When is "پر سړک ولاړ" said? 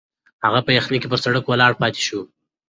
1.11-1.71